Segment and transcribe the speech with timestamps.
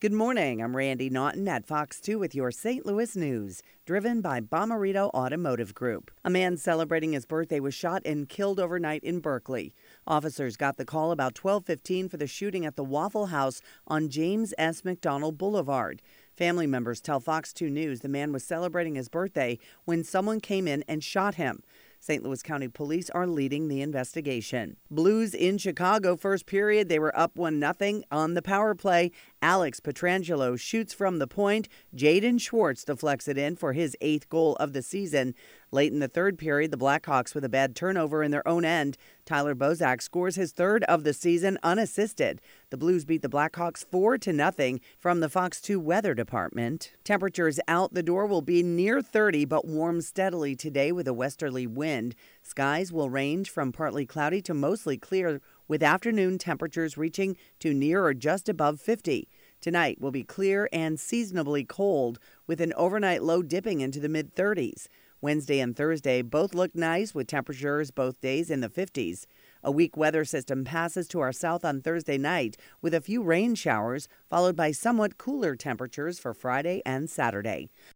[0.00, 0.62] Good morning.
[0.62, 2.86] I'm Randi Naughton at Fox 2 with your St.
[2.86, 6.12] Louis news, driven by Bomarito Automotive Group.
[6.24, 9.74] A man celebrating his birthday was shot and killed overnight in Berkeley.
[10.06, 14.54] Officers got the call about 12:15 for the shooting at the Waffle House on James
[14.56, 14.82] S.
[14.82, 16.00] McDonnell Boulevard.
[16.36, 20.68] Family members tell Fox 2 News the man was celebrating his birthday when someone came
[20.68, 21.64] in and shot him.
[22.08, 22.24] St.
[22.24, 24.78] Louis County Police are leading the investigation.
[24.90, 29.10] Blues in Chicago first period, they were up 1 0 on the power play.
[29.42, 31.68] Alex Pietrangelo shoots from the point.
[31.94, 35.34] Jaden Schwartz deflects it in for his eighth goal of the season.
[35.70, 38.96] Late in the third period, the Blackhawks with a bad turnover in their own end.
[39.28, 42.40] Tyler Bozak scores his third of the season unassisted.
[42.70, 46.92] The Blues beat the Blackhawks 4 to nothing from the Fox 2 weather department.
[47.04, 51.66] Temperatures out the door will be near 30 but warm steadily today with a westerly
[51.66, 52.14] wind.
[52.42, 58.02] Skies will range from partly cloudy to mostly clear with afternoon temperatures reaching to near
[58.02, 59.28] or just above 50.
[59.60, 64.34] Tonight will be clear and seasonably cold with an overnight low dipping into the mid
[64.34, 64.86] 30s.
[65.20, 69.26] Wednesday and Thursday both look nice with temperatures both days in the 50s.
[69.64, 73.56] A weak weather system passes to our south on Thursday night with a few rain
[73.56, 77.68] showers, followed by somewhat cooler temperatures for Friday and Saturday.